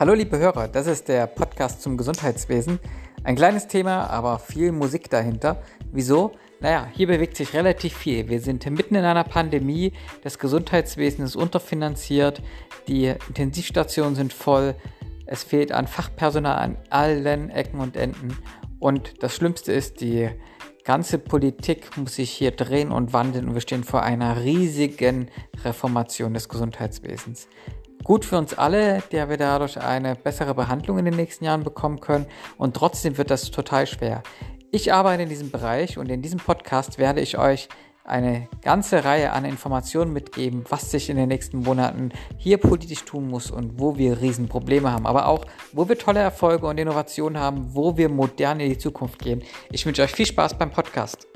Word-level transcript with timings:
Hallo 0.00 0.14
liebe 0.14 0.38
Hörer, 0.38 0.68
das 0.68 0.86
ist 0.86 1.08
der 1.08 1.26
Podcast 1.26 1.82
zum 1.82 1.96
Gesundheitswesen. 1.96 2.78
Ein 3.24 3.34
kleines 3.34 3.66
Thema, 3.66 4.08
aber 4.08 4.38
viel 4.38 4.70
Musik 4.70 5.10
dahinter. 5.10 5.60
Wieso? 5.90 6.30
Naja, 6.60 6.86
hier 6.92 7.08
bewegt 7.08 7.36
sich 7.36 7.52
relativ 7.52 7.96
viel. 7.96 8.28
Wir 8.28 8.40
sind 8.40 8.64
mitten 8.70 8.94
in 8.94 9.04
einer 9.04 9.24
Pandemie, 9.24 9.92
das 10.22 10.38
Gesundheitswesen 10.38 11.24
ist 11.24 11.34
unterfinanziert, 11.34 12.40
die 12.86 13.12
Intensivstationen 13.26 14.14
sind 14.14 14.32
voll, 14.32 14.76
es 15.26 15.42
fehlt 15.42 15.72
an 15.72 15.88
Fachpersonal 15.88 16.56
an 16.56 16.76
allen 16.90 17.50
Ecken 17.50 17.80
und 17.80 17.96
Enden. 17.96 18.38
Und 18.78 19.20
das 19.24 19.34
Schlimmste 19.34 19.72
ist, 19.72 20.00
die 20.00 20.30
ganze 20.84 21.18
Politik 21.18 21.96
muss 21.96 22.14
sich 22.14 22.30
hier 22.30 22.52
drehen 22.52 22.92
und 22.92 23.12
wandeln 23.12 23.48
und 23.48 23.54
wir 23.54 23.60
stehen 23.62 23.82
vor 23.82 24.04
einer 24.04 24.44
riesigen 24.44 25.28
Reformation 25.64 26.34
des 26.34 26.48
Gesundheitswesens 26.48 27.48
gut 28.04 28.24
für 28.24 28.38
uns 28.38 28.54
alle, 28.54 29.02
der 29.12 29.28
wir 29.28 29.36
dadurch 29.36 29.80
eine 29.80 30.14
bessere 30.14 30.54
Behandlung 30.54 30.98
in 30.98 31.04
den 31.04 31.16
nächsten 31.16 31.44
Jahren 31.44 31.64
bekommen 31.64 32.00
können. 32.00 32.26
Und 32.56 32.74
trotzdem 32.74 33.18
wird 33.18 33.30
das 33.30 33.50
total 33.50 33.86
schwer. 33.86 34.22
Ich 34.70 34.92
arbeite 34.92 35.22
in 35.22 35.28
diesem 35.28 35.50
Bereich 35.50 35.98
und 35.98 36.10
in 36.10 36.22
diesem 36.22 36.38
Podcast 36.38 36.98
werde 36.98 37.20
ich 37.20 37.38
euch 37.38 37.68
eine 38.08 38.48
ganze 38.62 39.04
Reihe 39.04 39.32
an 39.32 39.44
Informationen 39.44 40.12
mitgeben, 40.12 40.64
was 40.68 40.90
sich 40.90 41.10
in 41.10 41.16
den 41.16 41.28
nächsten 41.28 41.58
Monaten 41.58 42.10
hier 42.38 42.56
politisch 42.58 43.04
tun 43.04 43.28
muss 43.28 43.50
und 43.50 43.78
wo 43.78 43.96
wir 43.96 44.20
Riesenprobleme 44.20 44.90
haben, 44.90 45.06
aber 45.06 45.28
auch, 45.28 45.44
wo 45.72 45.88
wir 45.88 45.98
tolle 45.98 46.20
Erfolge 46.20 46.66
und 46.66 46.78
Innovationen 46.78 47.38
haben, 47.38 47.74
wo 47.74 47.96
wir 47.96 48.08
modern 48.08 48.60
in 48.60 48.70
die 48.70 48.78
Zukunft 48.78 49.18
gehen. 49.18 49.42
Ich 49.70 49.84
wünsche 49.84 50.02
euch 50.02 50.12
viel 50.12 50.26
Spaß 50.26 50.56
beim 50.56 50.70
Podcast. 50.70 51.28